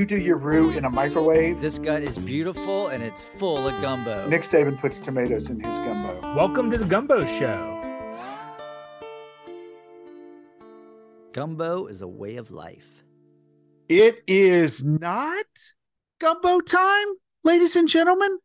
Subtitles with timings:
[0.00, 1.60] you do your roux in a microwave.
[1.60, 4.26] This gut is beautiful and it's full of gumbo.
[4.30, 6.18] Nick Saban puts tomatoes in his gumbo.
[6.34, 7.76] Welcome to the Gumbo Show.
[11.34, 13.04] Gumbo is a way of life.
[13.90, 15.44] It is not
[16.18, 17.08] gumbo time,
[17.44, 18.38] ladies and gentlemen.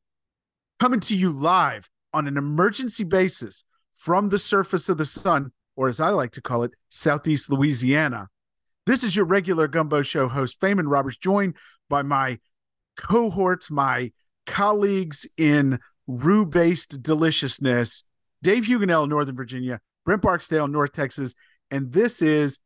[0.81, 3.63] Coming to you live on an emergency basis
[3.93, 8.27] from the surface of the sun, or as I like to call it, Southeast Louisiana.
[8.85, 11.55] This is your regular Gumbo Show host, Faimon Roberts, joined
[11.89, 12.39] by my
[12.97, 14.11] cohorts, my
[14.45, 18.03] colleagues in roux based deliciousness,
[18.43, 21.33] Dave Huganell, Northern Virginia, Brent Barksdale, North Texas,
[21.71, 22.59] and this is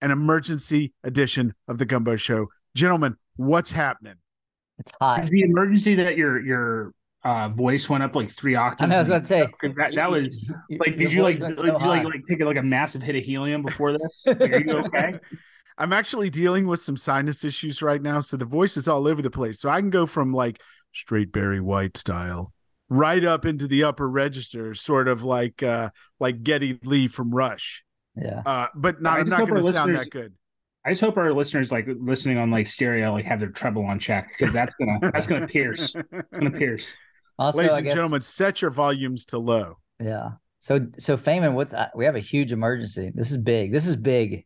[0.00, 2.46] an emergency edition of the Gumbo Show.
[2.74, 4.14] Gentlemen, what's happening?
[4.78, 5.22] It's hot.
[5.22, 6.92] Is the emergency that your your
[7.24, 8.92] uh, voice went up like three octaves?
[8.92, 9.46] I I was about to say.
[9.60, 10.42] 'Cause That, that was
[10.78, 13.24] like, did you like, voice did you like, like take like a massive hit of
[13.24, 14.24] helium before this?
[14.26, 15.14] Like, are you okay?
[15.78, 19.22] I'm actually dealing with some sinus issues right now, so the voice is all over
[19.22, 19.60] the place.
[19.60, 20.60] So I can go from like
[20.92, 22.52] straight Barry White style
[22.90, 27.84] right up into the upper register, sort of like uh like Geddy Lee from Rush.
[28.16, 28.42] Yeah.
[28.44, 30.34] Uh, but not, I I'm not going to sound that good.
[30.84, 33.98] I just hope our listeners like listening on like stereo like have their treble on
[33.98, 35.94] check because that's gonna that's gonna pierce.
[36.32, 36.96] Gonna pierce.
[37.38, 39.78] Also, Ladies I and guess, gentlemen, set your volumes to low.
[40.00, 40.30] Yeah.
[40.60, 43.12] So, so Faimon, what's uh, we have a huge emergency.
[43.14, 43.72] This is big.
[43.72, 44.44] This is big.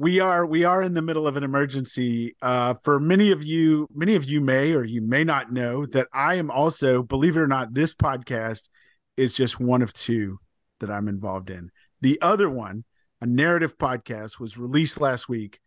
[0.00, 3.88] We are we are in the middle of an emergency uh for many of you
[3.92, 7.40] many of you may or you may not know that i am also believe it
[7.40, 8.68] or not this podcast
[9.16, 10.38] is just one of two
[10.78, 11.72] that i'm involved in.
[12.00, 12.84] The other one
[13.20, 15.58] a narrative podcast was released last week.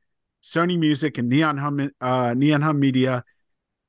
[0.42, 3.26] Sony music and neon hum uh neon hum media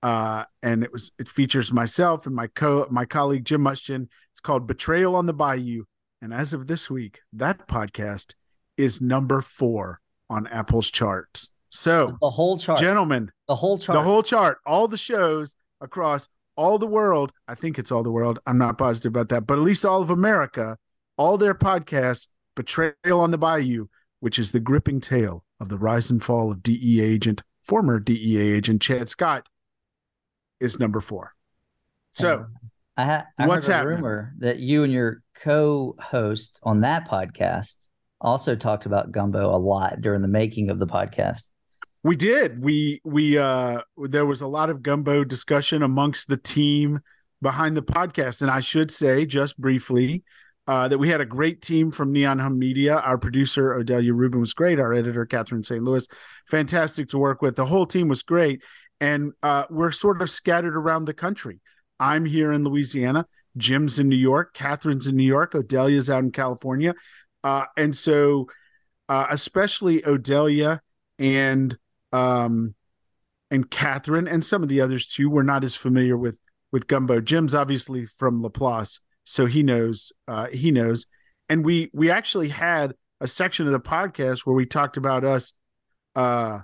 [0.03, 4.41] uh and it was it features myself and my co my colleague jim mustian it's
[4.41, 5.85] called betrayal on the bayou.
[6.21, 8.35] And as of this week that podcast
[8.77, 10.02] is number four
[10.33, 11.51] on Apple's charts.
[11.69, 12.81] So, The whole chart.
[12.81, 13.97] gentlemen, the whole chart.
[13.97, 18.11] the whole chart, all the shows across all the world, I think it's all the
[18.11, 18.39] world.
[18.47, 20.77] I'm not positive about that, but at least all of America,
[21.17, 23.87] all their podcasts, Betrayal on the Bayou,
[24.21, 28.39] which is the gripping tale of the rise and fall of DEA agent, former DEA
[28.53, 29.49] agent Chad Scott,
[30.61, 31.33] is number four.
[32.13, 32.55] So, um,
[32.99, 33.97] I, ha- I what's heard a happening?
[33.97, 37.77] rumor that you and your co-host on that podcast
[38.23, 41.49] also talked about gumbo a lot during the making of the podcast.
[42.05, 42.63] We did.
[42.63, 47.01] We we uh there was a lot of gumbo discussion amongst the team
[47.41, 48.43] behind the podcast.
[48.43, 50.25] And I should say just briefly
[50.67, 52.97] uh that we had a great team from Neon Hum Media.
[52.97, 55.83] Our producer Odelia Rubin was great, our editor Catherine St.
[55.83, 56.07] Louis,
[56.49, 57.55] fantastic to work with.
[57.55, 58.63] The whole team was great.
[59.01, 61.61] And uh we're sort of scattered around the country.
[62.01, 66.33] I'm here in Louisiana, Jim's in New York, Catherine's in New York, Odelia's out in
[66.33, 66.95] California.
[67.45, 68.49] Uh and so
[69.09, 70.81] uh especially Odelia
[71.19, 71.77] and
[72.13, 72.75] um
[73.51, 76.39] and Catherine and some of the others too were not as familiar with
[76.71, 77.21] with gumbo.
[77.21, 81.07] Jim's obviously from Laplace, so he knows uh he knows.
[81.49, 85.55] And we we actually had a section of the podcast where we talked about us
[86.17, 86.61] uh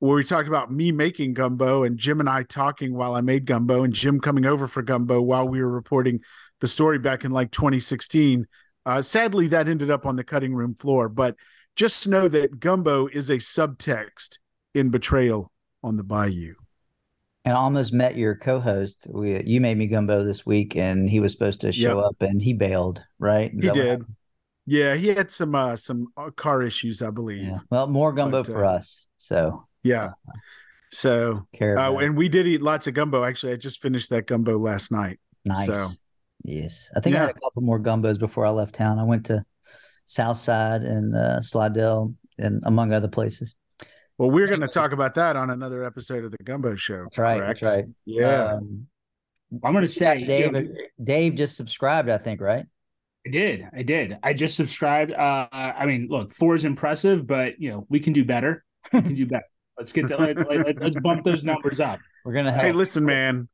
[0.00, 3.44] where we talked about me making gumbo and Jim and I talking while I made
[3.44, 6.20] gumbo and Jim coming over for gumbo while we were reporting
[6.60, 8.46] the story back in like 2016.
[8.86, 11.36] Uh sadly that ended up on the cutting room floor, but
[11.76, 14.38] just know that gumbo is a subtext
[14.74, 15.50] in betrayal
[15.82, 16.54] on the bayou.
[17.44, 19.06] And I almost met your co-host.
[19.08, 22.04] We, you made me gumbo this week, and he was supposed to show Yep.
[22.06, 23.02] up, and he bailed.
[23.18, 23.50] Right?
[23.54, 24.02] Is He did.
[24.66, 27.44] Yeah, he had some uh some uh, car issues, I believe.
[27.44, 27.58] Yeah.
[27.70, 29.08] Well, more gumbo But, for uh, us.
[29.16, 30.10] So yeah.
[30.92, 31.78] So, care.
[31.78, 33.22] uh, and we did eat lots of gumbo.
[33.24, 35.18] Actually, I just finished that gumbo last night.
[35.44, 35.66] nice.
[35.66, 35.88] so-
[36.42, 38.98] yes, I think I had a couple more gumbos before I left town.
[38.98, 39.44] I went to
[40.06, 43.54] Southside and uh, Slidell, and among other places.
[44.18, 47.04] Well, we're going to talk about that on another episode of the Gumbo Show.
[47.04, 47.38] That's right.
[47.38, 47.60] correct?
[47.62, 47.84] That's right.
[48.04, 48.54] Yeah.
[48.54, 48.86] Um,
[49.64, 50.68] I'm gonna say, Dave, you know,
[51.02, 52.64] Dave just subscribed, I think, right?
[53.26, 53.68] I did.
[53.76, 54.16] I did.
[54.22, 55.12] I just subscribed.
[55.12, 58.64] Uh, I mean, look, four is impressive, but you know, we can do better.
[58.92, 59.44] We can do better.
[59.76, 60.20] Let's get that.
[60.20, 62.00] Let, let, let's bump those numbers up.
[62.24, 63.48] We're gonna have hey, listen, man.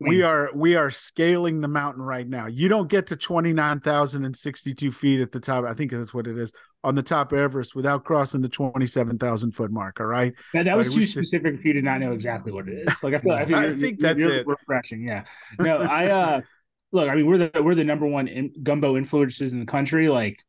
[0.00, 2.46] I mean, We are we are scaling the mountain right now.
[2.46, 5.64] You don't get to twenty nine thousand and sixty two feet at the top.
[5.64, 6.52] I think that's what it is
[6.82, 10.00] on the top of Everest without crossing the twenty seven thousand foot mark.
[10.00, 10.32] All right.
[10.54, 12.66] That, that was Right, too we should- specific for you to not know exactly what
[12.68, 13.02] it is.
[13.02, 14.46] Like I feel, I, feel I you're- think you're- that's you're it.
[14.46, 15.24] Refreshing, yeah.
[15.58, 16.40] No, I uh
[16.92, 17.08] look.
[17.08, 20.08] I mean, we're the we're the number one in, gumbo influencers in the country.
[20.08, 20.42] Like,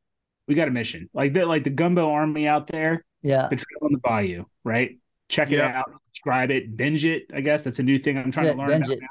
[0.47, 1.09] we got a mission.
[1.13, 3.03] Like the like the gumbo army out there.
[3.21, 3.47] yeah.
[3.49, 4.97] Betrayal on the bayou, right?
[5.27, 5.75] Check it Yep.
[5.75, 7.23] out, subscribe it, binge it.
[7.33, 9.07] I guess that's a new thing I'm trying it, to learn about now.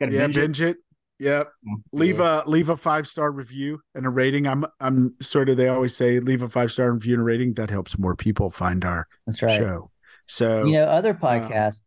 [0.00, 0.76] Got to Yeah, binge, binge it.
[1.20, 1.48] Yep.
[1.92, 5.66] leave a leave a five star review and a rating i'm i'm sort of they
[5.66, 8.84] always say leave a five star review and a rating that helps more people find
[8.84, 9.58] our That's right.
[9.58, 9.90] show
[10.26, 11.82] So You know, other podcasts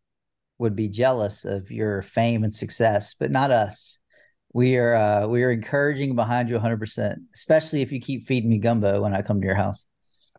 [0.57, 3.99] would be jealous of your fame and success, but not us.
[4.53, 8.49] We are uh, we are encouraging behind you 100, percent especially if you keep feeding
[8.49, 9.85] me gumbo when I come to your house.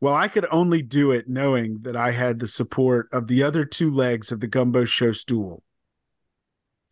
[0.02, 3.64] Well, I could only do it knowing that I had the support of the other
[3.64, 5.62] two legs of the Gumbo Show stool.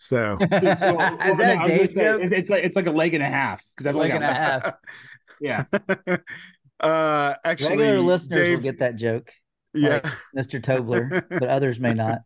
[0.03, 2.23] So, Is that no, I was gonna say, joke?
[2.23, 4.25] it- It's like it's like a leg and a half because I've Leg like and
[4.25, 4.75] a half.
[5.43, 5.65] Yeah,
[6.81, 9.33] uh, actually, Regular listeners Dave, will get that joke,
[9.73, 10.01] yeah,
[10.35, 10.61] Mr.
[10.61, 12.19] Tobler, but others may not.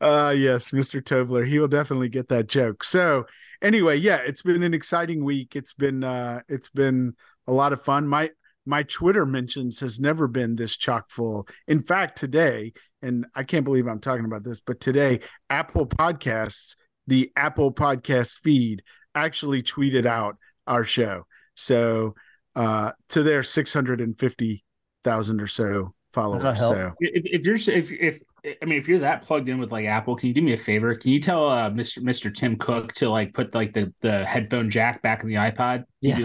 [0.00, 3.24] uh yes mr tobler he will definitely get that joke so
[3.62, 7.14] anyway yeah it's been an exciting week it's been uh it's been
[7.46, 8.30] a lot of fun my
[8.68, 11.48] my twitter mentions has never been this chock full.
[11.66, 16.76] In fact today and i can't believe i'm talking about this but today apple podcasts
[17.06, 18.82] the apple podcast feed
[19.14, 20.36] actually tweeted out
[20.66, 21.26] our show.
[21.54, 22.14] So
[22.54, 26.92] uh to their 650000 or so followers so.
[27.00, 28.20] if, if you're if if
[28.62, 30.56] I mean if you're that plugged in with like Apple, can you do me a
[30.56, 30.94] favor?
[30.94, 31.98] Can you tell uh, Mr.
[32.02, 32.34] Mr.
[32.34, 35.84] Tim Cook to like put like the the headphone jack back in the iPod?
[36.02, 36.22] Can you do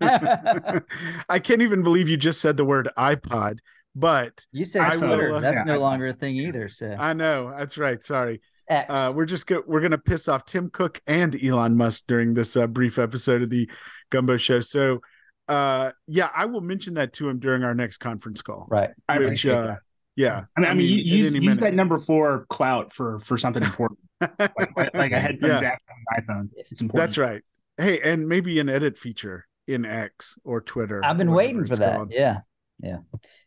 [0.00, 0.84] that?
[1.28, 3.58] I can't even believe you just said the word iPod,
[3.94, 5.30] but You said I Twitter.
[5.30, 6.68] will, uh, That's yeah, no I- longer a thing either.
[6.68, 8.02] So I know that's right.
[8.02, 8.86] Sorry, X.
[8.90, 12.56] uh, we're just go- we're gonna piss off Tim Cook and Elon Musk during this
[12.56, 13.68] uh, brief episode of the
[14.10, 14.60] Gumbo Show.
[14.60, 15.00] So,
[15.48, 18.66] uh, yeah, I will mention that to him during our next conference call.
[18.70, 18.90] right.
[19.08, 19.78] I Which, appreciate uh, that.
[20.20, 23.38] Yeah, I mean, I mean, you, at use, use that number four clout for for
[23.38, 25.60] something important, like, like, like a headphone Yeah.
[25.60, 26.48] jack on an iPhone.
[26.56, 27.08] It's important.
[27.08, 27.42] That's right.
[27.78, 31.00] Hey, and maybe an edit feature in X or Twitter.
[31.04, 31.96] I've been waiting for that.
[31.96, 32.12] called.
[32.12, 32.40] Yeah.
[32.82, 32.98] Yeah.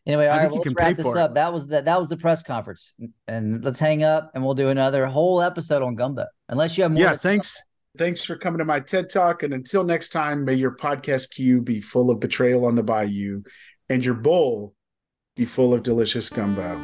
[0.06, 1.20] Anyway, all I think well, you let's can pay wrap this for it.
[1.20, 1.34] up.
[1.34, 2.94] That was the that was the press conference.
[3.26, 6.26] And let's hang up and we'll do another whole episode on Gumbo.
[6.48, 7.00] Unless you have more.
[7.02, 7.60] yeah to- thanks
[7.96, 11.62] thanks for coming to my ted talk and until next time may your podcast queue
[11.62, 13.40] be full of betrayal on the bayou
[13.88, 14.73] and your bowl
[15.36, 16.78] be full of delicious gumbo.